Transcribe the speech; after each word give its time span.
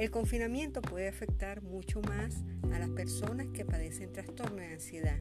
El 0.00 0.10
confinamiento 0.10 0.80
puede 0.80 1.08
afectar 1.08 1.60
mucho 1.60 2.00
más 2.00 2.42
a 2.72 2.78
las 2.78 2.88
personas 2.88 3.48
que 3.48 3.66
padecen 3.66 4.14
trastorno 4.14 4.56
de 4.56 4.72
ansiedad 4.72 5.18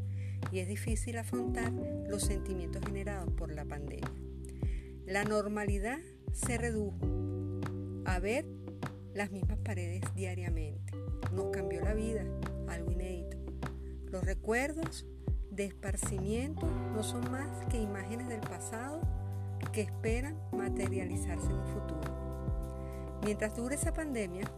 y 0.54 0.60
es 0.60 0.70
difícil 0.70 1.18
afrontar 1.18 1.74
los 2.08 2.24
sentimientos 2.24 2.82
generados 2.86 3.30
por 3.34 3.52
la 3.52 3.66
pandemia. 3.66 4.10
La 5.06 5.26
normalidad 5.26 6.00
se 6.32 6.58
redujo 6.58 6.98
a 8.06 8.20
ver 8.20 8.46
las 9.14 9.32
mismas 9.32 9.58
paredes 9.58 10.02
diariamente. 10.16 10.94
Nos 11.34 11.52
cambió 11.52 11.82
la 11.82 11.94
vida, 11.94 12.24
algo 12.70 12.90
inédito. 12.90 13.36
Los 14.06 14.24
recuerdos 14.24 15.06
de 15.52 15.66
esparcimiento 15.66 16.66
no 16.96 17.04
son 17.04 17.30
más 17.30 17.66
que 17.66 17.82
imágenes 17.82 18.30
del 18.30 18.40
pasado 18.40 19.02
que 19.74 19.82
esperan 19.82 20.40
materializarse 20.54 21.48
en 21.48 21.58
un 21.58 21.66
futuro. 21.66 22.20
Mientras 23.26 23.58
dure 23.58 23.76
esa 23.76 23.94
pandemia, 23.94 24.50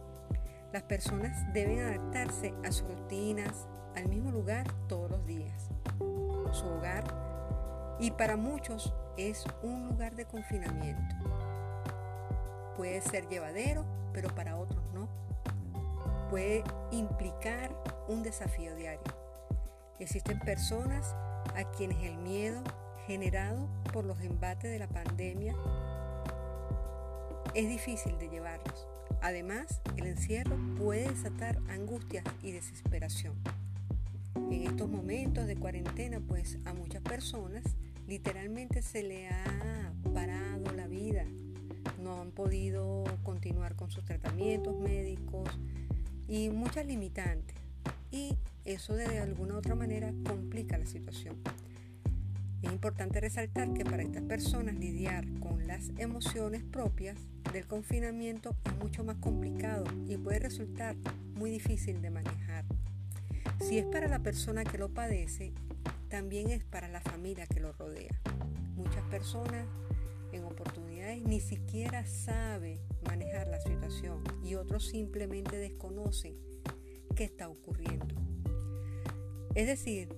las 0.72 0.82
personas 0.84 1.52
deben 1.52 1.80
adaptarse 1.80 2.54
a 2.64 2.72
sus 2.72 2.88
rutinas, 2.88 3.68
al 3.94 4.08
mismo 4.08 4.30
lugar 4.30 4.66
todos 4.88 5.10
los 5.10 5.26
días. 5.26 5.68
Su 6.52 6.66
hogar 6.66 7.04
y 7.98 8.10
para 8.10 8.36
muchos 8.36 8.94
es 9.16 9.44
un 9.62 9.88
lugar 9.88 10.16
de 10.16 10.24
confinamiento. 10.24 11.14
Puede 12.76 13.02
ser 13.02 13.28
llevadero, 13.28 13.84
pero 14.12 14.34
para 14.34 14.56
otros 14.56 14.82
no. 14.94 15.08
Puede 16.30 16.64
implicar 16.90 17.76
un 18.08 18.22
desafío 18.22 18.74
diario. 18.74 19.02
Existen 19.98 20.38
personas 20.40 21.14
a 21.54 21.70
quienes 21.76 22.02
el 22.02 22.16
miedo 22.16 22.62
generado 23.06 23.68
por 23.92 24.04
los 24.04 24.20
embates 24.20 24.70
de 24.70 24.78
la 24.78 24.88
pandemia 24.88 25.54
es 27.54 27.68
difícil 27.68 28.18
de 28.18 28.30
llevarlos. 28.30 28.91
Además, 29.22 29.80
el 29.96 30.06
encierro 30.06 30.56
puede 30.76 31.08
desatar 31.08 31.60
angustias 31.68 32.24
y 32.42 32.50
desesperación. 32.50 33.34
En 34.34 34.66
estos 34.66 34.90
momentos 34.90 35.46
de 35.46 35.54
cuarentena, 35.54 36.18
pues 36.18 36.58
a 36.64 36.74
muchas 36.74 37.02
personas 37.02 37.62
literalmente 38.08 38.82
se 38.82 39.04
le 39.04 39.28
ha 39.28 39.92
parado 40.12 40.72
la 40.72 40.88
vida. 40.88 41.24
No 42.02 42.20
han 42.20 42.32
podido 42.32 43.04
continuar 43.22 43.76
con 43.76 43.92
sus 43.92 44.04
tratamientos 44.04 44.76
médicos 44.80 45.48
y 46.26 46.50
muchas 46.50 46.84
limitantes. 46.84 47.56
Y 48.10 48.34
eso 48.64 48.94
de 48.94 49.20
alguna 49.20 49.54
u 49.54 49.58
otra 49.58 49.76
manera 49.76 50.12
complica 50.26 50.76
la 50.78 50.86
situación. 50.86 51.36
Es 52.62 52.72
importante 52.72 53.20
resaltar 53.20 53.74
que 53.74 53.84
para 53.84 54.02
estas 54.02 54.22
personas 54.22 54.76
lidiar 54.76 55.26
con 55.40 55.66
las 55.66 55.90
emociones 55.98 56.62
propias 56.62 57.18
del 57.52 57.66
confinamiento 57.66 58.54
es 58.64 58.74
mucho 58.76 59.02
más 59.02 59.16
complicado 59.16 59.84
y 60.06 60.16
puede 60.16 60.38
resultar 60.38 60.94
muy 61.34 61.50
difícil 61.50 62.00
de 62.00 62.10
manejar. 62.10 62.64
Si 63.60 63.78
es 63.78 63.84
para 63.86 64.06
la 64.06 64.20
persona 64.20 64.64
que 64.64 64.78
lo 64.78 64.88
padece, 64.88 65.52
también 66.08 66.50
es 66.50 66.62
para 66.64 66.88
la 66.88 67.00
familia 67.00 67.46
que 67.46 67.60
lo 67.60 67.72
rodea. 67.72 68.20
Muchas 68.76 69.02
personas 69.04 69.66
en 70.32 70.44
oportunidades 70.44 71.22
ni 71.22 71.40
siquiera 71.40 72.06
saben 72.06 72.78
manejar 73.04 73.48
la 73.48 73.60
situación 73.60 74.22
y 74.44 74.54
otros 74.54 74.86
simplemente 74.86 75.56
desconocen 75.56 76.36
qué 77.16 77.24
está 77.24 77.48
ocurriendo. 77.48 78.14
Es 79.54 79.66
decir, 79.66 80.08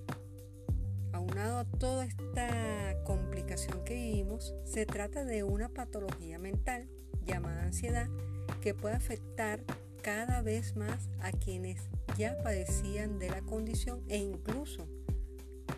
aunado 1.15 1.59
a 1.59 1.65
toda 1.65 2.05
esta 2.05 2.95
complicación 3.05 3.83
que 3.83 3.95
vivimos, 3.95 4.53
se 4.65 4.85
trata 4.85 5.23
de 5.23 5.43
una 5.43 5.69
patología 5.69 6.37
mental 6.39 6.87
llamada 7.25 7.63
ansiedad 7.63 8.07
que 8.61 8.73
puede 8.73 8.95
afectar 8.95 9.63
cada 10.01 10.41
vez 10.41 10.75
más 10.75 11.09
a 11.21 11.31
quienes 11.31 11.89
ya 12.17 12.37
padecían 12.43 13.17
de 13.17 13.29
la 13.29 13.41
condición 13.41 14.03
e 14.07 14.17
incluso 14.17 14.87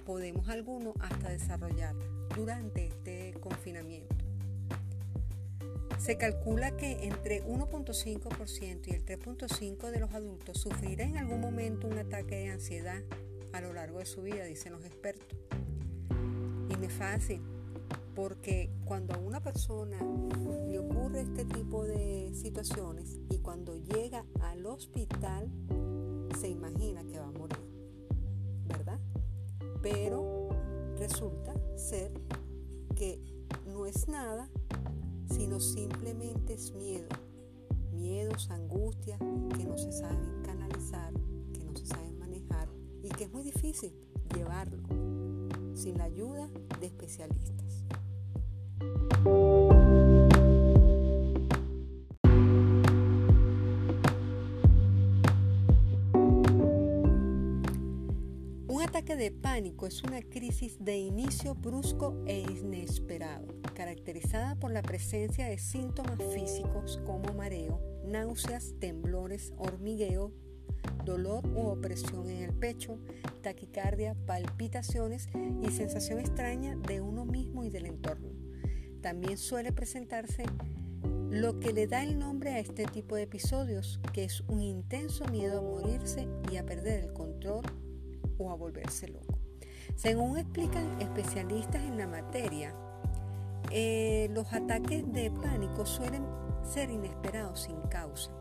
podemos 0.05 0.49
algunos 0.49 0.95
hasta 0.99 1.29
desarrollarla 1.29 2.05
durante 2.35 2.87
este 2.87 3.33
confinamiento. 3.39 4.15
Se 5.99 6.17
calcula 6.17 6.75
que 6.77 7.05
entre 7.05 7.43
1.5% 7.43 8.87
y 8.87 8.91
el 8.91 9.05
3.5% 9.05 9.91
de 9.91 9.99
los 9.99 10.13
adultos 10.13 10.59
sufrirá 10.59 11.03
en 11.05 11.17
algún 11.17 11.41
momento 11.41 11.87
un 11.87 11.97
ataque 11.97 12.35
de 12.35 12.49
ansiedad 12.49 13.01
a 13.53 13.61
lo 13.61 13.73
largo 13.73 13.99
de 13.99 14.05
su 14.05 14.21
vida, 14.21 14.45
dicen 14.45 14.73
los 14.73 14.85
expertos. 14.85 15.37
Y 16.69 16.75
no 16.75 16.83
es 16.83 16.93
fácil, 16.93 17.41
porque 18.15 18.71
cuando 18.85 19.13
a 19.13 19.17
una 19.17 19.41
persona 19.41 19.99
le 20.67 20.79
ocurre 20.79 21.21
este 21.21 21.45
tipo 21.45 21.83
de 21.83 22.31
situaciones 22.33 23.19
y 23.29 23.37
cuando 23.39 23.75
llega 23.75 24.25
al 24.41 24.65
hospital, 24.65 25.49
se 26.39 26.49
imagina 26.49 27.03
que 27.05 27.19
va 27.19 27.27
a 27.27 27.31
morir, 27.31 27.59
¿verdad? 28.67 28.99
Pero 29.81 30.49
resulta 30.97 31.53
ser 31.75 32.11
que 32.95 33.19
no 33.67 33.85
es 33.85 34.07
nada, 34.07 34.49
sino 35.29 35.59
simplemente 35.59 36.53
es 36.53 36.73
miedo. 36.73 37.07
Miedos, 37.91 38.49
angustias 38.49 39.19
que 39.57 39.65
no 39.65 39.77
se 39.77 39.91
saben 39.91 40.41
canalizar, 40.43 41.13
que 41.53 41.63
no 41.63 41.75
se 41.75 41.85
saben 41.85 42.16
que 43.17 43.23
es 43.23 43.31
muy 43.31 43.43
difícil 43.43 43.91
llevarlo 44.35 44.77
sin 45.73 45.97
la 45.97 46.03
ayuda 46.03 46.47
de 46.79 46.85
especialistas. 46.85 47.83
Un 58.67 58.81
ataque 58.83 59.15
de 59.15 59.31
pánico 59.31 59.87
es 59.87 60.03
una 60.03 60.21
crisis 60.21 60.77
de 60.79 60.97
inicio 60.97 61.55
brusco 61.55 62.23
e 62.27 62.41
inesperado, 62.41 63.47
caracterizada 63.73 64.55
por 64.59 64.71
la 64.71 64.83
presencia 64.83 65.47
de 65.47 65.57
síntomas 65.57 66.19
físicos 66.33 67.01
como 67.03 67.33
mareo, 67.33 67.81
náuseas, 68.05 68.75
temblores, 68.79 69.53
hormigueo, 69.57 70.33
dolor 71.03 71.47
u 71.47 71.67
opresión 71.67 72.29
en 72.29 72.43
el 72.43 72.53
pecho, 72.53 72.99
taquicardia, 73.41 74.15
palpitaciones 74.25 75.29
y 75.61 75.71
sensación 75.71 76.19
extraña 76.19 76.75
de 76.75 77.01
uno 77.01 77.25
mismo 77.25 77.63
y 77.63 77.69
del 77.69 77.85
entorno. 77.85 78.29
También 79.01 79.37
suele 79.37 79.71
presentarse 79.71 80.45
lo 81.29 81.59
que 81.59 81.73
le 81.73 81.87
da 81.87 82.03
el 82.03 82.17
nombre 82.17 82.51
a 82.51 82.59
este 82.59 82.85
tipo 82.85 83.15
de 83.15 83.23
episodios, 83.23 83.99
que 84.13 84.23
es 84.23 84.41
un 84.47 84.61
intenso 84.61 85.25
miedo 85.25 85.59
a 85.59 85.61
morirse 85.61 86.27
y 86.51 86.57
a 86.57 86.65
perder 86.65 87.03
el 87.05 87.13
control 87.13 87.65
o 88.37 88.51
a 88.51 88.55
volverse 88.55 89.07
loco. 89.07 89.37
Según 89.95 90.37
explican 90.37 91.01
especialistas 91.01 91.83
en 91.83 91.97
la 91.97 92.07
materia, 92.07 92.73
eh, 93.71 94.29
los 94.31 94.51
ataques 94.53 95.11
de 95.11 95.31
pánico 95.31 95.85
suelen 95.85 96.23
ser 96.63 96.89
inesperados 96.89 97.61
sin 97.61 97.81
causa. 97.89 98.31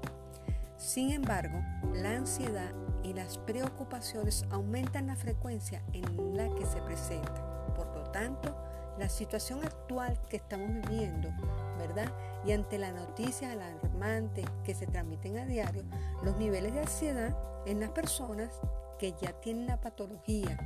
Sin 0.77 1.11
embargo, 1.11 1.63
la 1.95 2.17
ansiedad 2.17 2.73
y 3.03 3.15
las 3.15 3.39
preocupaciones 3.39 4.45
aumentan 4.51 5.07
la 5.07 5.17
frecuencia 5.17 5.83
en 5.93 6.37
la 6.37 6.49
que 6.55 6.67
se 6.67 6.81
presentan. 6.83 7.45
Por 7.75 7.87
lo 7.95 8.03
tanto, 8.11 8.55
la 8.99 9.09
situación 9.09 9.65
actual 9.65 10.19
que 10.29 10.37
estamos 10.37 10.69
viviendo, 10.89 11.31
¿verdad? 11.79 12.11
Y 12.45 12.53
ante 12.53 12.79
la 12.79 12.93
noticia 12.93 13.53
alarmante 13.53 14.45
que 14.65 14.75
se 14.75 14.87
transmiten 14.87 15.39
a 15.39 15.47
diario, 15.47 15.85
los 16.23 16.37
niveles 16.37 16.73
de 16.73 16.81
ansiedad 16.81 17.37
en 17.67 17.81
las 17.81 17.91
personas 17.91 18.51
que 18.99 19.13
ya 19.21 19.33
tienen 19.41 19.67
la 19.67 19.81
patología 19.81 20.59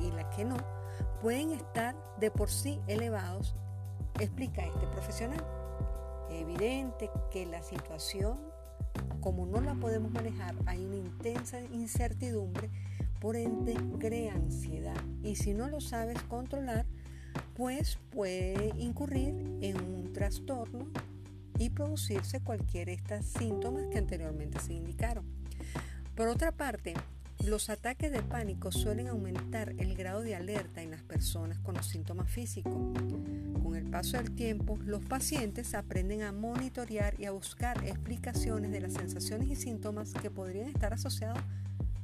y 0.00 0.10
las 0.12 0.34
que 0.36 0.44
no, 0.44 0.56
pueden 1.22 1.52
estar 1.52 1.94
de 2.18 2.30
por 2.30 2.50
sí 2.50 2.80
elevados, 2.86 3.54
explica 4.18 4.62
este 4.62 4.86
profesional. 4.88 5.44
Es 6.30 6.42
evidente 6.42 7.10
que 7.30 7.46
la 7.46 7.62
situación, 7.62 8.38
como 9.20 9.46
no 9.46 9.60
la 9.60 9.74
podemos 9.74 10.10
manejar, 10.10 10.54
hay 10.66 10.84
una 10.84 10.96
intensa 10.96 11.60
incertidumbre, 11.72 12.70
por 13.20 13.36
ende 13.36 13.74
crea 13.98 14.34
ansiedad. 14.34 15.00
Y 15.22 15.36
si 15.36 15.54
no 15.54 15.68
lo 15.68 15.80
sabes 15.80 16.22
controlar, 16.22 16.86
pues 17.54 17.98
puede 18.10 18.72
incurrir 18.78 19.34
en 19.60 19.80
un 19.80 20.12
trastorno 20.12 20.86
y 21.58 21.70
producirse 21.70 22.40
cualquiera 22.40 22.90
de 22.90 22.96
estos 22.96 23.26
síntomas 23.26 23.86
que 23.88 23.98
anteriormente 23.98 24.60
se 24.60 24.74
indicaron. 24.74 25.24
Por 26.14 26.28
otra 26.28 26.52
parte, 26.52 26.94
los 27.44 27.70
ataques 27.70 28.12
de 28.12 28.22
pánico 28.22 28.72
suelen 28.72 29.08
aumentar 29.08 29.74
el 29.78 29.94
grado 29.94 30.22
de 30.22 30.34
alerta 30.34 30.82
en 30.82 30.90
las 30.90 31.02
personas 31.02 31.58
con 31.58 31.74
los 31.74 31.86
síntomas 31.86 32.30
físicos. 32.30 32.72
Con 32.72 33.76
el 33.76 33.84
paso 33.84 34.16
del 34.16 34.34
tiempo, 34.34 34.78
los 34.84 35.04
pacientes 35.04 35.74
aprenden 35.74 36.22
a 36.22 36.32
monitorear 36.32 37.14
y 37.18 37.26
a 37.26 37.30
buscar 37.30 37.84
explicaciones 37.86 38.70
de 38.72 38.80
las 38.80 38.94
sensaciones 38.94 39.48
y 39.48 39.56
síntomas 39.56 40.12
que 40.12 40.30
podrían 40.30 40.68
estar 40.68 40.92
asociados 40.92 41.38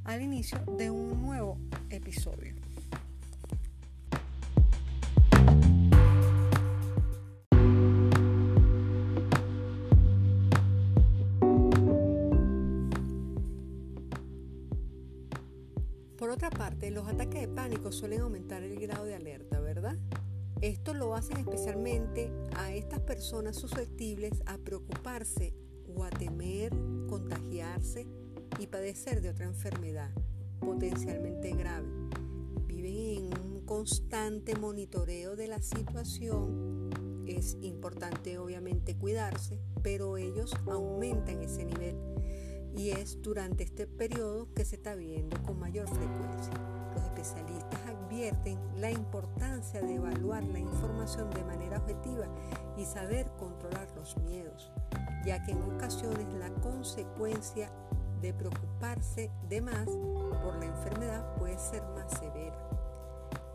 al 0.03 0.21
inicio 0.21 0.59
de 0.77 0.89
un 0.89 1.21
nuevo 1.21 1.57
episodio. 1.89 2.64
Otra 16.29 16.49
parte, 16.49 16.91
los 16.91 17.07
ataques 17.07 17.41
de 17.41 17.47
pánico 17.47 17.91
suelen 17.91 18.21
aumentar 18.21 18.63
el 18.63 18.79
grado 18.79 19.05
de 19.05 19.15
alerta, 19.15 19.59
¿verdad? 19.59 19.97
Esto 20.61 20.93
lo 20.93 21.13
hacen 21.13 21.37
especialmente 21.37 22.31
a 22.55 22.73
estas 22.73 23.01
personas 23.01 23.57
susceptibles 23.57 24.41
a 24.45 24.57
preocuparse 24.57 25.53
o 25.93 26.03
a 26.03 26.09
temer 26.09 26.71
contagiarse 27.07 28.07
y 28.59 28.67
padecer 28.67 29.21
de 29.21 29.29
otra 29.29 29.45
enfermedad 29.45 30.11
potencialmente 30.59 31.51
grave. 31.51 31.87
Viven 32.67 33.33
en 33.33 33.39
un 33.39 33.65
constante 33.65 34.55
monitoreo 34.55 35.35
de 35.35 35.47
la 35.47 35.61
situación. 35.61 36.89
Es 37.27 37.57
importante 37.61 38.37
obviamente 38.37 38.95
cuidarse, 38.95 39.59
pero 39.81 40.17
ellos 40.17 40.53
aumentan 40.67 41.41
ese 41.41 41.65
nivel 41.65 42.14
y 42.77 42.91
es 42.91 43.21
durante 43.21 43.63
este 43.63 43.87
periodo 43.87 44.47
que 44.53 44.65
se 44.65 44.75
está 44.75 44.95
viendo 44.95 45.41
con 45.43 45.59
mayor 45.59 45.87
frecuencia. 45.87 46.53
Los 46.93 47.03
especialistas 47.03 47.79
advierten 47.87 48.59
la 48.77 48.91
importancia 48.91 49.81
de 49.81 49.95
evaluar 49.95 50.43
la 50.43 50.59
información 50.59 51.29
de 51.31 51.43
manera 51.43 51.77
objetiva 51.77 52.27
y 52.77 52.85
saber 52.85 53.27
controlar 53.37 53.87
los 53.95 54.17
miedos, 54.17 54.71
ya 55.25 55.43
que 55.43 55.51
en 55.51 55.61
ocasiones 55.63 56.27
la 56.33 56.49
consecuencia 56.61 57.71
de 58.21 58.33
preocuparse 58.33 59.31
de 59.49 59.61
más 59.61 59.85
por 59.85 60.57
la 60.59 60.65
enfermedad 60.65 61.35
puede 61.35 61.57
ser 61.59 61.83
más 61.95 62.11
severa. 62.17 62.57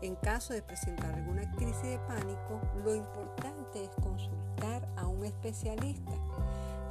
En 0.01 0.15
caso 0.15 0.53
de 0.53 0.63
presentar 0.63 1.13
alguna 1.13 1.49
crisis 1.55 1.83
de 1.83 1.99
pánico, 2.07 2.59
lo 2.83 2.95
importante 2.95 3.83
es 3.83 3.91
consultar 4.01 4.87
a 4.95 5.05
un 5.05 5.25
especialista 5.25 6.11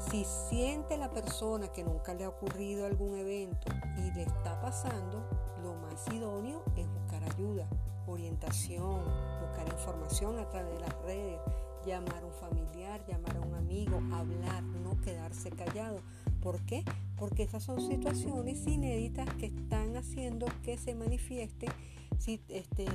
si 0.00 0.24
siente 0.24 0.96
la 0.96 1.10
persona 1.10 1.68
que 1.68 1.84
nunca 1.84 2.14
le 2.14 2.24
ha 2.24 2.28
ocurrido 2.28 2.86
algún 2.86 3.16
evento 3.16 3.70
y 3.98 4.10
le 4.12 4.22
está 4.22 4.60
pasando, 4.60 5.28
lo 5.62 5.74
más 5.74 6.06
idóneo 6.08 6.64
es 6.76 6.86
buscar 6.88 7.22
ayuda, 7.24 7.68
orientación, 8.06 9.04
buscar 9.40 9.68
información 9.70 10.38
a 10.38 10.48
través 10.48 10.72
de 10.74 10.80
las 10.80 11.02
redes, 11.02 11.40
llamar 11.84 12.22
a 12.22 12.26
un 12.26 12.32
familiar, 12.32 13.04
llamar 13.06 13.36
a 13.36 13.40
un 13.40 13.54
amigo, 13.54 14.00
hablar, 14.12 14.62
no 14.62 14.98
quedarse 15.00 15.50
callado. 15.50 16.00
¿Por 16.40 16.64
qué? 16.64 16.82
Porque 17.16 17.42
esas 17.42 17.62
son 17.62 17.80
situaciones 17.80 18.66
inéditas 18.66 19.28
que 19.34 19.46
están 19.46 19.96
haciendo 19.96 20.46
que 20.62 20.78
se 20.78 20.94
manifieste 20.94 21.68
este, 22.28 22.86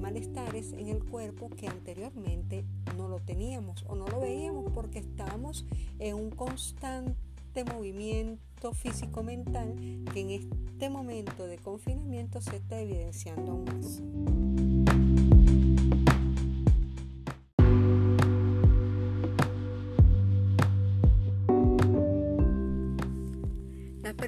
malestares 0.00 0.72
en 0.72 0.88
el 0.88 1.04
cuerpo 1.04 1.50
que 1.50 1.68
anteriormente 1.68 2.64
no 2.96 3.08
lo 3.08 3.20
teníamos 3.20 3.84
o 3.88 3.94
no 3.94 4.06
lo 4.06 4.20
veíamos 4.20 4.70
porque 4.72 4.98
estábamos 4.98 5.66
en 5.98 6.14
un 6.14 6.30
constante 6.30 7.64
movimiento 7.64 8.72
físico-mental 8.72 9.74
que 10.12 10.20
en 10.20 10.30
este 10.30 10.90
momento 10.90 11.46
de 11.46 11.58
confinamiento 11.58 12.40
se 12.40 12.56
está 12.56 12.78
evidenciando 12.80 13.52
aún 13.52 13.64
más. 13.64 14.39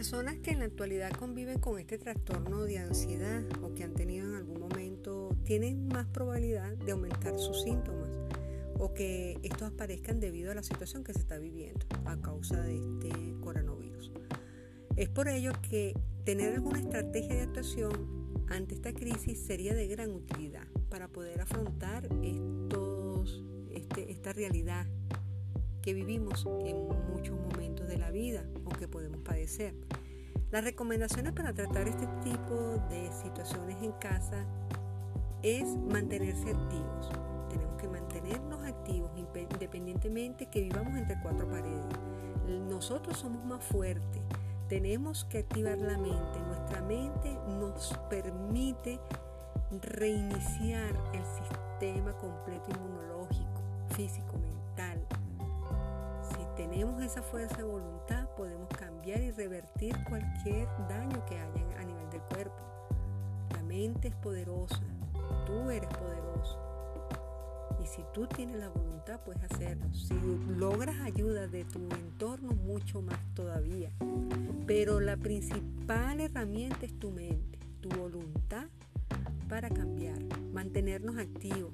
Personas 0.02 0.36
que 0.38 0.50
en 0.50 0.58
la 0.58 0.64
actualidad 0.64 1.12
conviven 1.12 1.60
con 1.60 1.78
este 1.78 1.96
trastorno 1.96 2.64
de 2.64 2.78
ansiedad 2.78 3.44
o 3.62 3.72
que 3.72 3.84
han 3.84 3.94
tenido 3.94 4.26
en 4.26 4.34
algún 4.34 4.58
momento 4.58 5.28
tienen 5.44 5.86
más 5.86 6.08
probabilidad 6.08 6.72
de 6.72 6.90
aumentar 6.90 7.38
sus 7.38 7.62
síntomas 7.62 8.10
o 8.80 8.92
que 8.94 9.38
estos 9.44 9.70
aparezcan 9.70 10.18
debido 10.18 10.50
a 10.50 10.56
la 10.56 10.64
situación 10.64 11.04
que 11.04 11.12
se 11.12 11.20
está 11.20 11.38
viviendo 11.38 11.86
a 12.04 12.20
causa 12.20 12.60
de 12.62 12.78
este 12.78 13.10
coronavirus. 13.42 14.10
Es 14.96 15.08
por 15.08 15.28
ello 15.28 15.52
que 15.70 15.94
tener 16.24 16.52
alguna 16.52 16.80
estrategia 16.80 17.36
de 17.36 17.42
actuación 17.42 18.44
ante 18.48 18.74
esta 18.74 18.92
crisis 18.92 19.38
sería 19.38 19.72
de 19.72 19.86
gran 19.86 20.10
utilidad 20.10 20.66
para 20.90 21.06
poder 21.06 21.42
afrontar 21.42 22.08
estos, 22.24 23.44
este, 23.70 24.10
esta 24.10 24.32
realidad 24.32 24.84
que 25.80 25.94
vivimos 25.94 26.46
en 26.64 26.76
muchos 27.12 27.38
momentos 27.38 27.88
de 27.88 27.98
la 27.98 28.10
vida 28.10 28.44
o 28.64 28.70
que 28.70 28.88
podemos 28.88 29.20
padecer. 29.20 29.74
Las 30.52 30.64
recomendaciones 30.64 31.32
para 31.32 31.54
tratar 31.54 31.88
este 31.88 32.06
tipo 32.22 32.54
de 32.90 33.10
situaciones 33.10 33.82
en 33.82 33.92
casa 33.92 34.44
es 35.42 35.64
mantenerse 35.90 36.50
activos. 36.50 37.10
Tenemos 37.48 37.80
que 37.80 37.88
mantenernos 37.88 38.62
activos 38.62 39.10
independientemente 39.16 40.50
que 40.50 40.60
vivamos 40.60 40.94
entre 40.98 41.18
cuatro 41.22 41.48
paredes. 41.48 41.86
Nosotros 42.68 43.16
somos 43.16 43.42
más 43.46 43.64
fuertes. 43.64 44.22
Tenemos 44.68 45.24
que 45.24 45.38
activar 45.38 45.78
la 45.78 45.96
mente. 45.96 46.38
Nuestra 46.46 46.82
mente 46.82 47.34
nos 47.58 47.98
permite 48.10 49.00
reiniciar 49.80 50.94
el 51.14 51.24
sistema 51.24 52.12
completo 52.18 52.66
inmunológico, 52.72 53.62
físico, 53.96 54.36
mental, 54.36 55.02
tenemos 56.56 57.02
esa 57.02 57.22
fuerza 57.22 57.56
de 57.56 57.64
voluntad, 57.64 58.28
podemos 58.36 58.68
cambiar 58.68 58.91
y 59.04 59.30
revertir 59.32 59.96
cualquier 60.08 60.68
daño 60.88 61.24
que 61.26 61.34
haya 61.34 61.80
a 61.80 61.84
nivel 61.84 62.08
del 62.10 62.20
cuerpo. 62.22 62.56
La 63.50 63.62
mente 63.62 64.08
es 64.08 64.14
poderosa, 64.14 64.80
tú 65.44 65.70
eres 65.70 65.88
poderoso. 65.88 66.58
Y 67.82 67.86
si 67.86 68.04
tú 68.14 68.28
tienes 68.28 68.56
la 68.56 68.68
voluntad, 68.68 69.20
puedes 69.24 69.42
hacerlo. 69.42 69.92
Si 69.92 70.14
logras 70.56 71.00
ayuda 71.00 71.48
de 71.48 71.64
tu 71.64 71.80
entorno, 71.80 72.52
mucho 72.52 73.02
más 73.02 73.18
todavía. 73.34 73.90
Pero 74.68 75.00
la 75.00 75.16
principal 75.16 76.20
herramienta 76.20 76.86
es 76.86 76.96
tu 76.96 77.10
mente, 77.10 77.58
tu 77.80 77.88
voluntad 77.88 78.68
para 79.48 79.68
cambiar, 79.68 80.22
mantenernos 80.52 81.18
activos. 81.18 81.72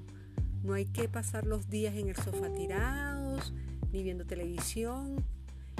No 0.63 0.73
hay 0.73 0.85
que 0.85 1.07
pasar 1.07 1.45
los 1.45 1.69
días 1.69 1.95
en 1.95 2.09
el 2.09 2.15
sofá 2.15 2.51
tirados, 2.53 3.53
ni 3.91 4.01
viendo 4.01 4.25
televisión. 4.25 5.23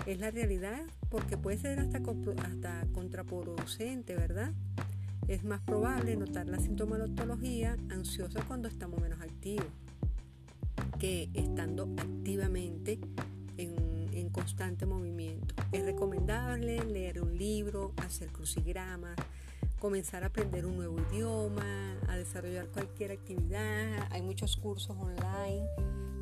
Es 0.05 0.19
la 0.19 0.29
realidad 0.29 0.81
porque 1.09 1.37
puede 1.37 1.57
ser 1.57 1.79
hasta, 1.79 1.99
hasta 2.43 2.87
contraproducente, 2.93 4.15
¿verdad? 4.15 4.53
Es 5.27 5.43
más 5.43 5.61
probable 5.61 6.15
notar 6.15 6.47
la 6.47 6.59
sintomatología 6.59 7.77
ansiosa 7.89 8.43
cuando 8.47 8.67
estamos 8.67 9.01
menos 9.01 9.21
activos 9.21 9.67
que 10.99 11.29
estando 11.33 11.89
activamente 11.97 12.99
en, 13.57 14.09
en 14.13 14.29
constante 14.29 14.85
movimiento. 14.85 15.55
Es 15.71 15.83
recomendable 15.83 16.83
leer 16.83 17.21
un 17.21 17.37
libro, 17.37 17.93
hacer 17.97 18.29
crucigramas, 18.29 19.15
comenzar 19.79 20.23
a 20.23 20.27
aprender 20.27 20.65
un 20.65 20.77
nuevo 20.77 20.97
idioma, 21.11 21.97
a 22.07 22.17
desarrollar 22.17 22.67
cualquier 22.67 23.11
actividad. 23.11 24.07
Hay 24.11 24.21
muchos 24.21 24.57
cursos 24.57 24.95
online 24.97 25.65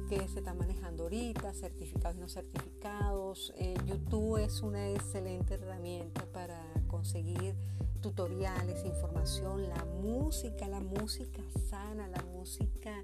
que 0.08 0.28
se 0.30 0.40
está 0.40 0.54
manejando 0.54 1.04
ahorita, 1.04 1.54
certificados 1.54 2.16
y 2.18 2.20
no 2.20 2.30
certificados. 2.30 3.54
Eh, 3.58 3.76
YouTube 3.86 4.38
es 4.38 4.62
una 4.62 4.90
excelente 4.92 5.56
herramienta 5.56 6.26
para 6.32 6.62
conseguir 6.88 7.56
tutoriales, 8.02 8.86
información, 8.86 9.68
la 9.68 9.84
música, 10.02 10.68
la 10.68 10.80
música 10.80 11.42
sana, 11.70 12.08
la 12.08 12.24
música 12.24 13.04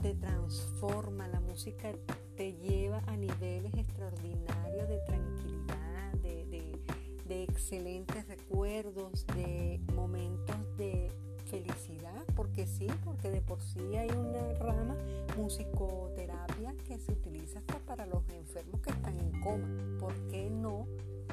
te 0.00 0.14
transforma, 0.14 1.28
la 1.28 1.40
música 1.40 1.92
te 2.36 2.54
lleva 2.54 3.02
a 3.06 3.16
niveles 3.16 3.74
extraordinarios 3.74 4.88
de 4.88 4.98
tranquilidad, 5.00 6.12
de, 6.22 6.80
de 7.26 7.42
excelentes 7.42 8.26
recuerdos, 8.28 9.26
de 9.34 9.80
momentos 9.94 10.56
de 10.78 11.12
felicidad, 11.50 12.22
porque 12.36 12.66
sí, 12.66 12.86
porque 13.04 13.30
de 13.30 13.40
por 13.40 13.60
sí 13.60 13.96
hay 13.96 14.10
una 14.10 14.54
rama 14.54 14.96
musicoterapia 15.36 16.74
que 16.86 16.98
se 16.98 17.12
utiliza 17.12 17.58
hasta 17.58 17.78
para 17.80 18.06
los 18.06 18.22
enfermos 18.30 18.80
que 18.80 18.90
están 18.90 19.18
en 19.18 19.40
coma. 19.40 19.68
¿Por 19.98 20.14
qué 20.28 20.48
no 20.48 20.86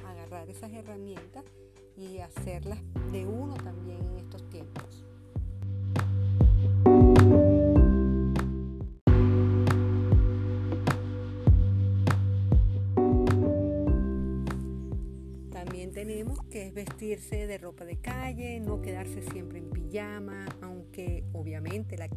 agarrar 0.08 0.50
esas 0.50 0.72
herramientas 0.74 1.44
y 1.96 2.20
hacerlas 2.20 2.80
de 3.12 3.26
uno 3.28 3.56
también 3.56 4.04
en 4.08 4.18
estos 4.18 4.48
tiempos? 4.50 5.06
Tenemos 16.18 16.44
que 16.46 16.66
es 16.66 16.74
vestirse 16.74 17.46
de 17.46 17.60
ropa 17.60 17.86
de 17.86 17.98
calle, 17.98 18.60
no 18.60 18.82
quedarse 18.82 19.22
siempre 19.22 19.60
en 19.60 19.70
pijama, 19.70 20.48
aunque 20.64 21.24
obviamente 21.32 21.96
la 21.96 22.10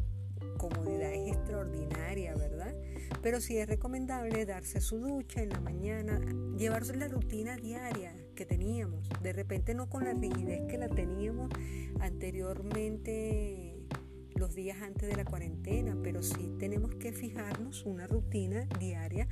comodidad 0.57 1.13
es 1.13 1.35
extraordinaria, 1.35 2.33
¿verdad? 2.33 2.73
Pero 3.21 3.39
sí 3.39 3.59
es 3.59 3.67
recomendable 3.67 4.47
darse 4.47 4.81
su 4.81 4.97
ducha 4.97 5.43
en 5.43 5.49
la 5.49 5.59
mañana, 5.59 6.19
llevarse 6.57 6.95
la 6.95 7.09
rutina 7.09 7.57
diaria 7.57 8.15
que 8.33 8.43
teníamos, 8.43 9.07
de 9.21 9.33
repente 9.33 9.75
no 9.75 9.87
con 9.87 10.05
la 10.05 10.13
rigidez 10.13 10.63
que 10.67 10.79
la 10.79 10.89
teníamos 10.89 11.51
anteriormente 11.99 13.85
los 14.33 14.55
días 14.55 14.81
antes 14.81 15.09
de 15.09 15.15
la 15.15 15.25
cuarentena, 15.25 15.95
pero 16.01 16.23
sí 16.23 16.51
tenemos 16.57 16.95
que 16.95 17.13
fijarnos 17.13 17.85
una 17.85 18.07
rutina 18.07 18.67
diaria 18.79 19.27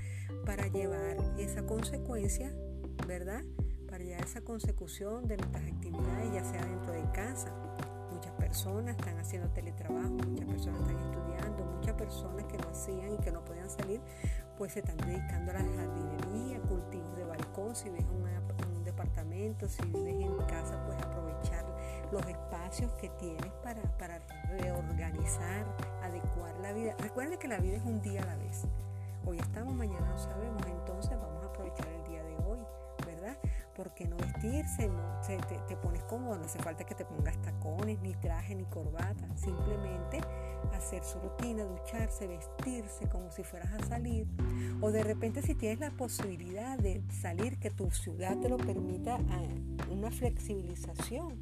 para 0.46 0.68
llevar 0.68 1.18
esa 1.40 1.66
consecuencia, 1.66 2.54
¿verdad? 3.08 3.44
Esa 4.24 4.42
consecución 4.42 5.28
de 5.28 5.38
nuestras 5.38 5.64
actividades, 5.64 6.34
ya 6.34 6.44
sea 6.44 6.66
dentro 6.66 6.94
de 6.94 7.04
casa. 7.12 7.52
Muchas 8.12 8.34
personas 8.34 8.96
están 8.98 9.18
haciendo 9.20 9.50
teletrabajo, 9.50 10.10
muchas 10.10 10.48
personas 10.48 10.82
están 10.82 11.00
estudiando, 11.00 11.66
muchas 11.66 11.96
personas 11.96 12.46
que 12.46 12.58
no 12.58 12.70
hacían 12.70 13.14
y 13.14 13.18
que 13.18 13.32
no 13.32 13.44
podían 13.46 13.70
salir, 13.70 14.02
pues 14.58 14.74
se 14.74 14.80
están 14.80 14.98
dedicando 14.98 15.52
a 15.52 15.56
la 15.56 15.60
jardinería, 15.60 16.60
cultivos 16.62 17.16
de 17.16 17.26
balcón, 17.26 17.76
si 17.76 17.90
vives 17.90 18.06
en 18.06 18.76
un 18.76 18.84
departamento, 18.84 19.68
si 19.68 19.82
vives 19.84 20.16
en 20.16 20.38
casa, 20.48 20.84
pues 20.86 20.98
aprovechar 21.02 21.66
los 22.12 22.26
espacios 22.26 22.92
que 22.94 23.10
tienes 23.10 23.52
para, 23.64 24.20
reorganizar, 24.50 25.66
adecuar 26.04 26.58
la 26.60 26.74
vida. 26.74 26.96
Recuerda 27.00 27.38
que 27.38 27.48
la 27.48 27.60
vida 27.60 27.78
es 27.78 27.84
un 27.84 28.02
día 28.02 28.24
a 28.24 28.26
la 28.26 28.36
vez. 28.36 28.64
Hoy 29.26 29.38
estamos, 29.38 29.74
mañana 29.76 30.08
no 30.10 30.18
sabemos, 30.18 30.62
entonces 30.66 31.12
vamos 31.12 31.44
a 31.44 31.48
aprovechar 31.48 31.88
el 31.88 31.99
¿verdad? 33.80 33.84
Porque 33.84 34.06
no 34.06 34.18
vestirse, 34.18 34.90
no, 34.90 35.22
te, 35.26 35.38
te, 35.68 35.76
pones 35.78 36.04
cómodo, 36.04 36.38
no 36.38 36.46
hace 36.46 36.60
falta 36.60 36.86
que 36.86 36.96
te 36.96 37.06
pongas 37.06 37.42
tacones, 37.42 38.00
ni 38.02 38.14
traje, 38.16 38.56
ni 38.56 38.66
corbata, 38.66 39.28
simplemente 39.36 40.20
hacer 40.74 41.04
su 41.04 41.20
rutina, 41.20 41.64
ducharse, 41.64 42.28
vestirse 42.28 43.08
como 43.10 43.32
si 43.32 43.44
fueras 43.44 43.72
a 43.74 43.86
salir, 43.88 44.28
o 44.82 44.92
de 44.92 45.04
repente 45.04 45.42
si 45.42 45.56
tienes 45.56 45.80
la 45.80 45.92
posibilidad 45.92 46.78
de 46.78 47.02
salir, 47.10 47.58
que 47.60 47.72
tu 47.72 47.90
ciudad 47.92 48.38
te 48.38 48.50
lo 48.50 48.58
permita, 48.58 49.18
ah, 49.30 49.88
una 49.92 50.12
flexibilización. 50.12 51.38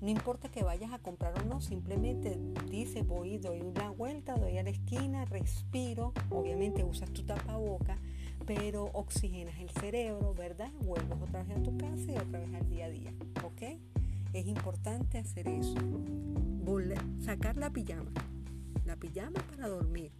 No 0.00 0.10
importa 0.10 0.50
que 0.50 0.62
vayas 0.62 0.92
a 0.92 0.98
comprar 0.98 1.32
o 1.40 1.44
no, 1.46 1.60
simplemente 1.62 2.38
dices 2.70 3.06
voy, 3.06 3.38
doy 3.38 3.62
una 3.62 3.90
vuelta, 3.90 4.34
doy 4.34 4.58
a 4.58 4.62
la 4.62 4.70
esquina, 4.70 5.24
respiro, 5.24 6.12
obviamente 6.28 6.84
usas 6.84 7.10
tu 7.12 7.24
tapaboca, 7.24 7.96
pero 8.46 8.90
oxigenas 8.92 9.58
el 9.58 9.70
cerebro, 9.70 10.32
¿verdad? 10.34 10.70
Vuelves 10.84 11.18
otra 11.20 11.42
vez 11.42 11.56
a 11.56 11.62
tu 11.62 11.76
casa 11.76 12.12
y 12.12 12.16
otra 12.16 12.38
vez 12.38 12.54
al 12.54 12.68
día 12.68 12.86
a 12.86 12.90
día, 12.90 13.12
¿ok? 13.44 13.62
Es 14.32 14.46
importante 14.46 15.18
hacer 15.18 15.48
eso. 15.48 15.74
sacar 17.24 17.56
la 17.56 17.70
pijama, 17.70 18.10
la 18.84 18.94
pijama 18.96 19.40
para 19.50 19.68
dormir, 19.68 20.12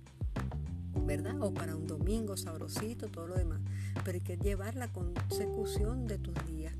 ¿verdad? 1.05 1.41
O 1.41 1.55
para 1.55 1.77
un 1.77 1.87
domingo 1.87 2.37
sabrosito, 2.37 3.09
todo 3.09 3.29
lo 3.29 3.37
demás. 3.37 3.61
Pero 4.05 4.17
hay 4.17 4.21
que 4.21 4.37
llevar 4.37 4.75
la 4.75 4.89
consecución 4.89 6.07
de 6.07 6.19
tus 6.19 6.35
días 6.47 6.75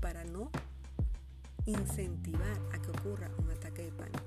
para 0.00 0.24
no 0.24 0.50
incentivar 1.64 2.60
a 2.72 2.78
que 2.78 2.90
ocurra 2.90 3.30
un 3.38 3.50
ataque 3.50 3.84
de 3.84 3.92
pánico. 3.92 4.24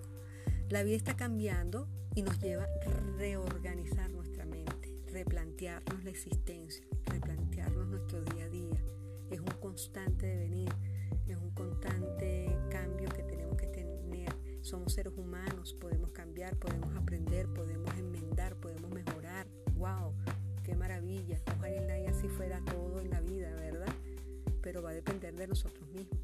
La 0.69 0.81
vida 0.81 0.95
está 0.95 1.15
cambiando 1.15 1.87
y 2.15 2.23
nos 2.23 2.39
lleva 2.39 2.63
a 2.63 3.17
reorganizar 3.17 4.09
nuestra 4.09 4.16
mente, 4.16 4.16
replantearnos 5.11 6.03
la 6.03 6.09
existencia, 6.09 6.85
replantearnos 7.05 7.87
nuestro 7.87 8.21
día 8.23 8.45
a 8.45 8.49
día. 8.49 8.83
Es 9.29 9.39
un 9.39 9.59
constante 9.59 10.25
devenir, 10.25 10.69
es 11.27 11.37
un 11.37 11.51
constante 11.51 12.57
cambio 12.69 13.09
que 13.09 13.23
tenemos 13.23 13.57
que 13.57 13.67
tener. 13.67 13.87
Somos 14.61 14.93
seres 14.93 15.13
humanos, 15.17 15.73
podemos 15.79 16.11
cambiar, 16.11 16.57
podemos 16.57 16.93
aprender, 16.95 17.47
podemos 17.47 17.89
enmendar, 17.97 18.55
podemos 18.57 18.91
mejorar. 18.91 19.47
¡Wow! 19.75 20.13
¡Qué 20.63 20.75
maravilla! 20.75 21.39
Ojalá 21.57 21.99
y 21.99 22.05
así 22.07 22.27
fuera 22.27 22.59
todo 22.65 22.99
en 22.99 23.09
la 23.09 23.21
vida, 23.21 23.49
¿verdad? 23.55 23.93
Pero 24.61 24.81
va 24.81 24.89
a 24.89 24.93
depender 24.93 25.35
de 25.35 25.47
nosotros 25.47 25.89
mismos. 25.91 26.19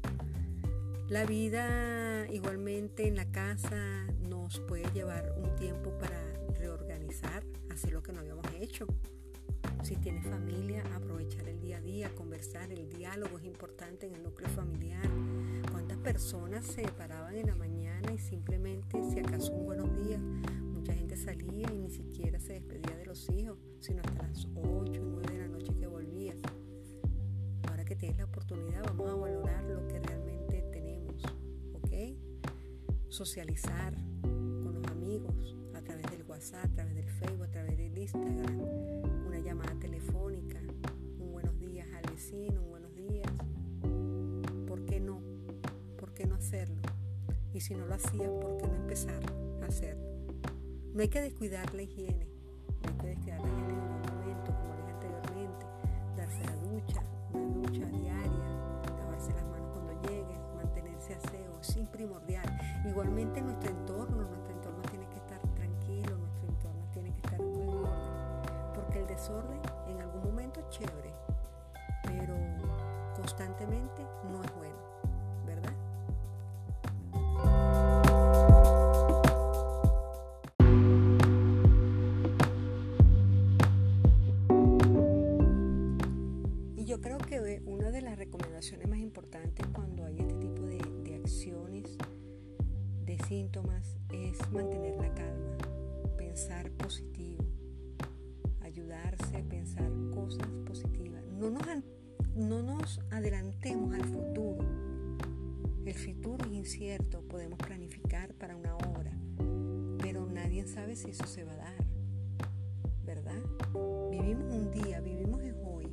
La 1.08 1.24
vida 1.26 2.26
igualmente 2.30 3.06
en 3.06 3.16
la 3.16 3.30
casa 3.30 4.06
nos 4.28 4.60
puede 4.60 4.90
llevar 4.92 5.34
un 5.36 5.54
tiempo 5.56 5.90
para 5.98 6.18
reorganizar, 6.58 6.93
hacer 7.70 7.92
lo 7.92 8.02
que 8.02 8.12
no 8.12 8.20
habíamos 8.20 8.46
hecho. 8.58 8.86
Si 9.82 9.96
tienes 9.96 10.26
familia, 10.26 10.82
aprovechar 10.94 11.48
el 11.48 11.60
día 11.60 11.78
a 11.78 11.80
día, 11.80 12.14
conversar, 12.14 12.72
el 12.72 12.88
diálogo 12.88 13.38
es 13.38 13.44
importante 13.44 14.06
en 14.06 14.14
el 14.14 14.22
núcleo 14.22 14.48
familiar. 14.50 15.08
¿Cuántas 15.70 15.98
personas 15.98 16.66
se 16.66 16.82
paraban 16.88 17.36
en 17.36 17.46
la 17.46 17.54
mañana 17.54 18.12
y 18.12 18.18
simplemente, 18.18 19.02
si 19.10 19.20
acaso 19.20 19.52
un 19.52 19.64
buenos 19.64 19.96
días, 20.06 20.20
mucha 20.20 20.94
gente 20.94 21.16
salía 21.16 21.70
y 21.72 21.78
ni 21.78 21.90
siquiera 21.90 22.40
se 22.40 22.54
despedía 22.54 22.96
de 22.96 23.06
los 23.06 23.28
hijos, 23.30 23.58
sino 23.80 24.02
hasta 24.04 24.26
las 24.26 24.46
8 24.54 25.02
o 25.02 25.04
9 25.04 25.32
de 25.32 25.38
la 25.38 25.48
noche 25.48 25.74
que 25.78 25.86
volvía? 25.86 26.34
Ahora 27.68 27.84
que 27.84 27.96
tienes 27.96 28.18
la 28.18 28.24
oportunidad, 28.24 28.82
vamos 28.84 29.10
a 29.10 29.14
valorar 29.14 29.64
lo 29.64 29.86
que 29.86 30.00
realmente 30.00 30.44
socializar 33.14 33.94
con 34.22 34.74
los 34.74 34.84
amigos 34.88 35.56
a 35.60 35.63
WhatsApp, 36.34 36.64
a 36.64 36.68
través 36.74 36.94
del 36.96 37.08
Facebook, 37.08 37.44
a 37.44 37.50
través 37.52 37.76
del 37.78 37.96
Instagram, 37.96 38.60
una 39.24 39.38
llamada 39.38 39.72
telefónica, 39.78 40.58
un 41.20 41.30
buenos 41.30 41.56
días 41.60 41.86
al 41.94 42.10
vecino, 42.10 42.60
un 42.60 42.70
buenos 42.70 42.92
días. 42.96 43.30
¿Por 44.66 44.84
qué 44.84 44.98
no? 44.98 45.22
¿Por 45.96 46.12
qué 46.12 46.26
no 46.26 46.34
hacerlo? 46.34 46.82
Y 47.52 47.60
si 47.60 47.76
no 47.76 47.86
lo 47.86 47.94
hacía, 47.94 48.28
¿por 48.40 48.56
qué 48.56 48.66
no 48.66 48.74
empezar 48.74 49.22
a 49.62 49.66
hacerlo? 49.66 50.02
No 50.92 51.02
hay 51.02 51.08
que 51.08 51.20
descuidar 51.20 51.72
la 51.72 51.82
higiene, 51.82 52.26
no 52.82 52.90
hay 52.90 52.96
que 52.96 53.06
descuidar 53.06 53.40
la 53.40 53.46
higiene 53.46 53.72
en 53.72 53.78
ningún 53.78 54.00
momento, 54.02 54.56
como 54.56 54.74
dije 54.74 54.90
anteriormente, 54.90 55.66
darse 56.16 56.44
la 56.46 56.56
ducha, 56.56 57.02
una 57.32 57.54
ducha 57.54 57.86
diaria, 57.86 58.46
lavarse 58.98 59.32
las 59.34 59.44
manos 59.44 59.70
cuando 59.72 60.02
llegue, 60.08 60.36
mantenerse 60.56 61.14
aseo, 61.14 61.60
es 61.60 61.88
primordial 61.90 62.44
Igualmente 62.84 63.38
entorno, 63.38 63.46
nuestro 63.46 63.70
entorno 63.70 64.23
en 69.88 70.00
algún 70.00 70.22
momento 70.22 70.60
es 70.60 70.68
chévere, 70.68 71.14
pero 72.02 72.34
constantemente 73.16 74.02
no 74.30 74.42
es 74.42 74.54
bueno, 74.54 74.76
¿verdad? 75.46 75.72
Y 86.76 86.84
yo 86.84 87.00
creo 87.00 87.18
que 87.18 87.62
una 87.64 87.90
de 87.90 88.02
las 88.02 88.18
recomendaciones 88.18 88.88
más 88.88 88.98
importantes 88.98 89.66
cuando 89.68 90.04
hay 90.04 90.20
este 90.20 90.34
tipo 90.34 90.62
de, 90.66 90.78
de 91.04 91.14
acciones 91.16 91.96
síntomas 93.28 93.96
es 94.12 94.50
mantener 94.50 94.96
la 94.96 95.12
calma, 95.14 95.56
pensar 96.16 96.70
positivo, 96.72 97.44
ayudarse 98.74 99.36
a 99.36 99.42
pensar 99.42 99.88
cosas 100.12 100.46
positivas. 100.66 101.22
No 101.38 101.48
nos, 101.50 101.64
no 102.34 102.62
nos 102.62 103.00
adelantemos 103.12 103.94
al 103.94 104.04
futuro. 104.04 104.66
El 105.84 105.94
futuro 105.94 106.44
es 106.46 106.52
incierto, 106.52 107.22
podemos 107.22 107.58
planificar 107.58 108.34
para 108.34 108.56
una 108.56 108.74
hora, 108.76 109.12
pero 109.98 110.26
nadie 110.26 110.66
sabe 110.66 110.96
si 110.96 111.10
eso 111.10 111.26
se 111.26 111.44
va 111.44 111.52
a 111.52 111.56
dar, 111.56 111.84
¿verdad? 113.04 113.40
Vivimos 114.10 114.52
un 114.52 114.70
día, 114.72 115.00
vivimos 115.00 115.40
en 115.42 115.54
hoy. 115.64 115.86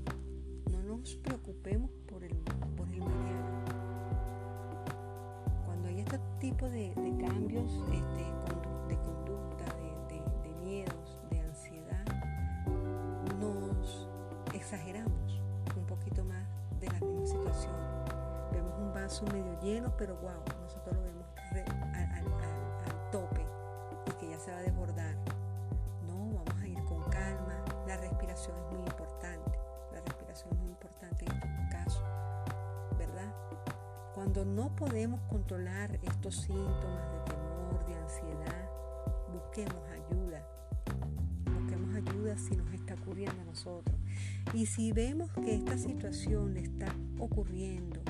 No 0.72 0.82
nos 0.82 1.16
preocupemos 1.18 1.92
por 2.08 2.24
el, 2.24 2.36
por 2.76 2.88
el 2.90 3.00
mañana 3.00 3.62
tipo 6.40 6.68
de, 6.70 6.92
cambios 7.20 7.72
este, 7.94 8.24
de 8.90 8.96
conducta, 8.98 9.66
de, 10.10 10.56
miedos, 10.64 11.21
exageramos 14.72 15.42
un 15.76 15.86
poquito 15.86 16.24
más 16.24 16.48
de 16.80 16.88
la 16.88 17.00
misma 17.02 17.26
situación. 17.26 17.76
Vemos 18.54 18.74
un 18.80 18.94
vaso 18.94 19.26
medio 19.26 19.60
lleno, 19.62 19.94
pero 19.98 20.16
wow, 20.16 20.42
nosotros 20.62 20.96
lo 20.96 21.04
vemos 21.04 21.26
al 21.44 23.12
tope 23.12 23.46
y 24.08 24.12
que 24.14 24.30
ya 24.30 24.40
se 24.40 24.50
va 24.50 24.60
a 24.60 24.62
desbordar. 24.62 25.14
No, 26.08 26.38
vamos 26.38 26.62
a 26.62 26.68
ir 26.68 26.82
con 26.86 27.04
calma. 27.10 27.66
La 27.86 27.98
respiración 27.98 28.56
es 28.60 28.72
muy 28.72 28.84
importante. 28.84 29.60
La 29.92 30.00
respiración 30.00 30.54
es 30.54 30.60
muy 30.60 30.70
importante 30.70 31.26
en 31.26 31.32
estos 31.34 31.52
casos, 31.70 32.04
¿verdad? 32.98 33.34
Cuando 34.16 34.46
no 34.46 34.74
podemos 34.74 35.20
controlar 35.24 36.00
estos 36.02 36.38
síntomas 36.38 37.12
de 37.12 37.20
temor, 37.34 37.86
de 37.88 37.96
ansiedad, 37.96 38.70
busquemos 39.34 39.84
ayuda. 39.90 40.21
Si 42.38 42.56
nos 42.56 42.74
está 42.74 42.94
ocurriendo 42.94 43.42
a 43.42 43.46
nosotros. 43.46 43.96
Y 44.54 44.66
si 44.66 44.94
vemos 44.94 45.30
que 45.44 45.54
esta 45.56 45.78
situación 45.78 46.54
le 46.54 46.62
está 46.62 46.94
ocurriendo 47.20 48.02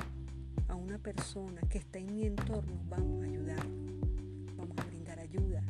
a 0.68 0.76
una 0.76 0.98
persona 0.98 1.60
que 1.62 1.78
está 1.78 1.98
en 1.98 2.14
mi 2.14 2.24
entorno, 2.24 2.80
vamos 2.88 3.22
a 3.22 3.26
ayudar. 3.26 3.66
Vamos 4.56 4.78
a 4.78 4.84
brindar 4.84 5.18
ayuda. 5.18 5.62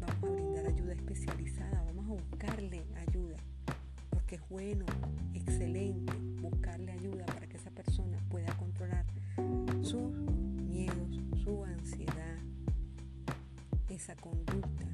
Vamos 0.00 0.24
a 0.24 0.32
brindar 0.32 0.66
ayuda 0.66 0.92
especializada. 0.94 1.82
Vamos 1.82 2.06
a 2.06 2.22
buscarle 2.22 2.82
ayuda. 3.06 3.36
Porque 4.10 4.36
es 4.36 4.48
bueno, 4.48 4.86
excelente 5.34 6.12
buscarle 6.40 6.92
ayuda 6.92 7.26
para 7.26 7.46
que 7.46 7.58
esa 7.58 7.70
persona 7.70 8.18
pueda 8.30 8.56
controlar 8.56 9.04
sus 9.82 10.12
miedos, 10.12 11.20
su 11.44 11.62
ansiedad, 11.64 12.38
esa 13.90 14.16
conducta. 14.16 14.86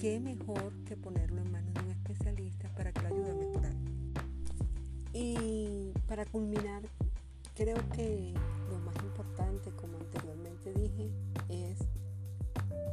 Qué 0.00 0.18
mejor 0.18 0.72
que 0.86 0.96
ponerlo 0.96 1.42
en 1.42 1.52
manos 1.52 1.74
de 1.74 1.80
un 1.80 1.90
especialista 1.90 2.70
para 2.74 2.90
que 2.90 3.02
lo 3.02 3.08
ayude 3.08 3.30
a 3.32 3.34
mejorar. 3.34 3.74
Y 5.12 5.92
para 6.08 6.24
culminar, 6.24 6.84
creo 7.54 7.76
que 7.92 8.32
lo 8.70 8.78
más 8.78 8.96
importante, 9.04 9.70
como 9.72 9.98
anteriormente 9.98 10.72
dije, 10.72 11.10
es 11.50 11.80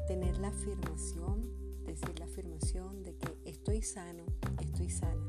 tener 0.10 0.38
la 0.40 0.50
afirmación, 0.50 1.50
decir 1.86 2.20
la 2.20 2.26
afirmación 2.26 3.04
de 3.04 3.16
que 3.16 3.38
estoy 3.46 3.84
sano, 3.84 4.26
estoy 4.60 4.90
sana. 4.90 5.24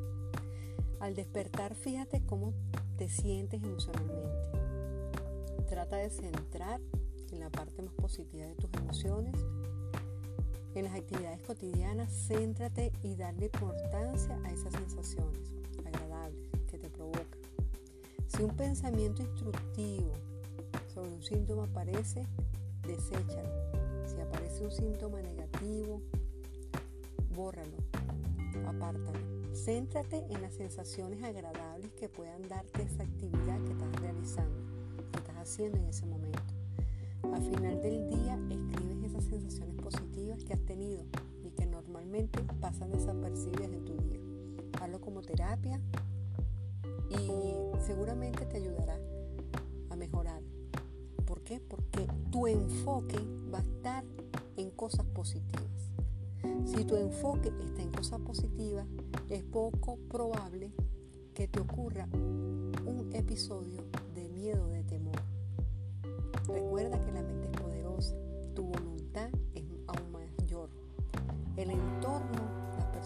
Al 0.99 1.15
despertar, 1.15 1.77
fíjate 1.77 2.27
cómo 2.27 2.55
te 2.97 3.09
sientes 3.09 3.63
emocionalmente. 3.63 4.49
Trata 5.69 5.99
de 5.99 6.11
centrar 6.11 6.81
en 7.31 7.39
la 7.39 7.51
parte 7.51 7.83
más 7.83 7.95
positiva 7.95 8.47
de 8.47 8.57
tus 8.57 8.73
emociones. 8.73 9.37
En 10.75 10.85
las 10.85 10.95
actividades 10.95 11.41
cotidianas, 11.43 12.13
céntrate 12.29 12.93
y 13.03 13.17
darle 13.17 13.47
importancia 13.47 14.39
a 14.45 14.53
esas 14.53 14.73
sensaciones 14.73 15.53
agradables 15.85 16.49
que 16.71 16.79
te 16.79 16.89
provocan. 16.91 17.27
Si 18.27 18.43
un 18.43 18.55
pensamiento 18.55 19.23
instructivo 19.23 20.13
sobre 20.93 21.11
un 21.11 21.23
síntoma 21.23 21.65
aparece, 21.65 22.27
deséchalo. 22.87 23.49
Si 24.07 24.21
aparece 24.21 24.65
un 24.65 24.71
síntoma 24.71 25.21
negativo, 25.23 26.03
bórralo, 27.35 27.77
apártalo. 28.67 29.19
Céntrate 29.55 30.25
en 30.31 30.43
las 30.43 30.55
sensaciones 30.55 31.23
agradables 31.25 31.91
que 31.95 32.09
puedan 32.09 32.47
darte 32.49 32.83
esa 32.83 33.03
actividad 33.03 33.63
que 33.65 33.73
estás 33.73 34.01
realizando, 34.01 34.59
que 35.11 35.19
estás 35.19 35.37
haciendo 35.37 35.79
en 35.79 35.87
ese 35.87 36.07
momento. 36.07 36.43
Al 37.33 37.43
final 37.43 37.81
del 37.83 38.09
día 38.09 38.39
escribes 38.51 39.11
esas 39.11 39.25
sensaciones 39.25 39.78
positivas 39.89 40.45
que 40.45 40.53
has 40.53 40.61
tenido 40.67 41.03
y 41.43 41.51
que 41.51 41.65
normalmente 41.65 42.43
pasan 42.61 42.93
desapercibidas 42.93 43.73
en 43.73 43.85
tu 43.87 43.97
día. 43.97 44.21
Hazlo 44.83 45.01
como 45.01 45.23
terapia 45.23 45.81
y 47.09 47.31
seguramente 47.81 48.45
te 48.45 48.59
ayudará 48.59 48.99
a 49.89 49.97
mejorar. 49.97 50.43
¿Por 51.27 51.41
qué? 51.43 51.61
Porque 51.61 52.07
tu 52.31 52.47
enfoque 52.47 53.19
va 53.53 53.61
a 53.61 53.63
estar 53.63 54.05
en 54.59 54.71
cosas 54.73 55.07
positivas. 55.07 55.91
Si 56.67 56.85
tu 56.85 56.97
enfoque 56.97 57.51
está 57.65 57.81
en 57.81 57.91
cosas 57.91 58.21
positivas, 58.21 58.87
es 59.31 59.43
poco 59.43 59.97
probable 60.11 60.71
que 61.33 61.49
te 61.49 61.61
ocurra 61.61 62.07
un 62.13 63.09
episodio 63.15 63.85
de 64.15 64.29
miedo, 64.29 64.69
de 64.69 64.85
temor. 64.85 65.23
Recuerda 66.47 67.03
que 67.03 67.13
la 67.13 67.23
mente 67.23 67.47
es 67.51 67.61
poderosa, 67.61 68.17
tu 68.55 68.65
voluntad 68.65 69.31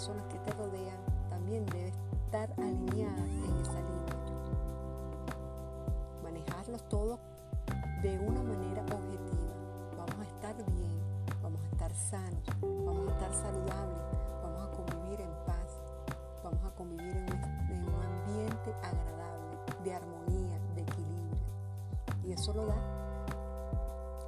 personas 0.02 0.26
que 0.26 0.38
te 0.40 0.50
rodean, 0.54 0.98
también 1.30 1.64
deben 1.66 1.94
estar 2.24 2.52
alineadas 2.58 3.20
en 3.20 3.56
esa 3.62 3.80
línea. 3.80 4.16
Manejarlos 6.24 6.88
todos 6.88 7.20
de 8.02 8.18
una 8.18 8.42
manera 8.42 8.82
objetiva. 8.82 9.54
Vamos 9.96 10.18
a 10.18 10.24
estar 10.24 10.56
bien, 10.56 10.90
vamos 11.40 11.62
a 11.62 11.66
estar 11.66 11.94
sanos, 11.94 12.42
vamos 12.60 13.10
a 13.10 13.12
estar 13.12 13.32
saludables, 13.32 14.02
vamos 14.42 14.68
a 14.68 14.70
convivir 14.72 15.20
en 15.20 15.30
paz, 15.46 15.80
vamos 16.42 16.64
a 16.64 16.74
convivir 16.74 17.16
en 17.70 17.84
un, 17.84 17.94
ambiente 17.94 18.74
agradable, 18.82 19.56
de 19.84 19.94
armonía, 19.94 20.58
de 20.74 20.82
equilibrio. 20.82 21.38
Y 22.24 22.32
eso 22.32 22.52
lo 22.52 22.66
da 22.66 22.74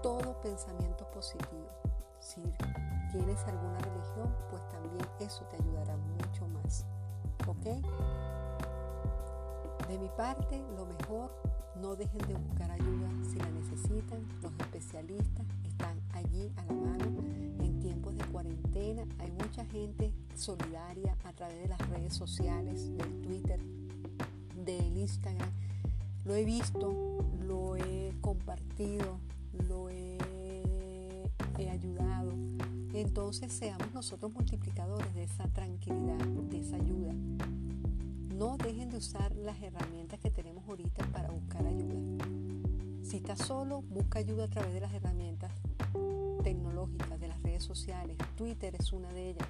todo 0.05 0.41
pensamiento 0.41 1.05
positivo. 1.11 1.67
Si 2.21 2.41
tienes 3.15 3.39
alguna 3.45 3.79
religión, 3.79 4.35
pues 4.51 4.69
también 4.71 5.07
eso 5.21 5.45
te 5.45 5.57
ayudará 5.57 5.97
mucho 5.97 6.49
más. 6.49 6.85
¿Ok? 7.47 7.65
De 9.89 9.99
mi 9.99 10.09
parte, 10.17 10.61
lo 10.77 10.85
mejor, 10.87 11.31
no 11.81 11.95
dejen 11.95 12.27
de 12.27 12.35
buscar 12.35 12.73
ayuda 12.73 13.09
si 13.23 13.39
la 13.39 13.51
necesitan. 13.51 14.27
Los 14.43 14.53
especialistas 14.59 15.47
están 15.65 16.01
allí 16.13 16.53
a 16.57 16.65
la 16.65 16.73
mano 16.73 17.05
en 17.61 17.79
tiempos 17.79 18.17
de 18.17 18.25
cuarentena. 18.25 19.05
Hay 19.21 19.31
mucha 19.31 19.65
gente 19.67 20.13
solidaria 20.35 21.17
a 21.25 21.33
través 21.35 21.63
de 21.63 21.69
las 21.69 21.89
redes 21.91 22.15
sociales, 22.15 22.97
del 22.97 23.21
Twitter, 23.21 23.61
del 24.57 24.97
Instagram. 24.97 25.51
Lo 26.25 26.35
he 26.35 26.45
visto, 26.45 27.25
lo 27.45 27.77
he 27.77 28.13
compartido, 28.21 29.21
lo 29.69 29.89
he, 29.89 30.19
ayudado. 31.71 32.14
Entonces 33.05 33.53
seamos 33.53 33.93
nosotros 33.93 34.33
multiplicadores 34.33 35.15
de 35.15 35.25
esa 35.25 35.47
tranquilidad, 35.49 36.19
de 36.19 36.59
esa 36.59 36.77
ayuda. 36.77 37.13
No 38.35 38.57
dejen 38.57 38.91
de 38.91 38.97
usar 38.97 39.35
las 39.37 39.63
herramientas 39.63 40.19
que 40.19 40.31
tenemos 40.31 40.67
ahorita 40.69 41.07
para 41.13 41.31
buscar 41.31 41.65
ayuda. 41.67 42.25
Si 43.03 43.19
estás 43.19 43.39
solo, 43.39 43.83
busca 43.83 44.19
ayuda 44.19 44.45
a 44.45 44.49
través 44.49 44.73
de 44.75 44.81
las 44.81 44.93
herramientas 44.93 45.53
tecnológicas, 46.43 47.21
de 47.21 47.29
las 47.29 47.41
redes 47.43 47.63
sociales. 47.63 48.17
Twitter 48.37 48.75
es 48.75 48.93
una 48.93 49.13
de 49.13 49.31
ellas. 49.31 49.49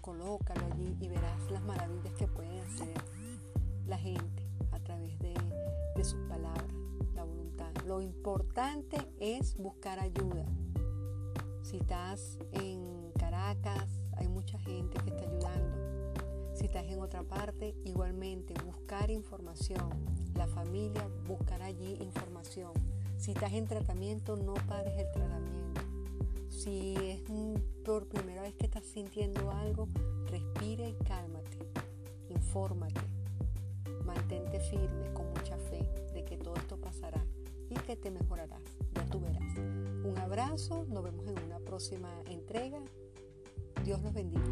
Colócalo 0.00 0.66
allí 0.72 0.96
y 1.00 1.08
verás 1.08 1.50
las 1.50 1.62
maravillas 1.62 2.12
que 2.14 2.28
pueden 2.28 2.58
hacer 2.60 2.94
la 3.88 3.98
gente 3.98 4.46
a 4.70 4.78
través 4.78 5.18
de 5.18 6.04
sus 6.04 6.20
palabras. 6.28 6.66
Lo 7.86 8.00
importante 8.00 8.98
es 9.18 9.56
buscar 9.56 9.98
ayuda. 9.98 10.44
Si 11.70 11.76
estás 11.76 12.36
en 12.50 13.12
Caracas, 13.12 13.86
hay 14.16 14.26
mucha 14.26 14.58
gente 14.58 14.98
que 15.04 15.10
está 15.10 15.22
ayudando. 15.22 15.78
Si 16.52 16.64
estás 16.64 16.84
en 16.86 16.98
otra 16.98 17.22
parte, 17.22 17.76
igualmente 17.84 18.54
buscar 18.64 19.08
información. 19.08 19.88
La 20.34 20.48
familia 20.48 21.08
buscará 21.28 21.66
allí 21.66 21.96
información. 22.00 22.72
Si 23.18 23.30
estás 23.30 23.52
en 23.52 23.68
tratamiento, 23.68 24.34
no 24.34 24.54
pares 24.54 24.98
el 24.98 25.12
tratamiento. 25.12 25.80
Si 26.48 26.96
es 26.96 27.22
por 27.84 28.08
primera 28.08 28.42
vez 28.42 28.56
que 28.56 28.66
estás 28.66 28.84
sintiendo 28.84 29.52
algo, 29.52 29.86
respira 30.26 30.88
y 30.88 30.94
cálmate. 31.04 31.56
Infórmate. 32.30 33.00
Mantente 34.04 34.58
firme 34.58 35.12
con 35.12 35.28
mucha 35.28 35.56
fe 35.56 35.88
de 36.14 36.24
que 36.24 36.36
todo 36.36 36.56
esto 36.56 36.80
pasará 36.80 37.24
y 37.68 37.74
que 37.74 37.94
te 37.94 38.10
mejorarás. 38.10 38.64
Ya 38.92 39.06
tú 39.06 39.20
verás. 39.20 39.79
Un 40.10 40.18
abrazo, 40.18 40.86
nos 40.88 41.04
vemos 41.04 41.24
en 41.28 41.38
una 41.44 41.60
próxima 41.60 42.10
entrega. 42.26 42.82
Dios 43.84 44.02
los 44.02 44.12
bendiga. 44.12 44.42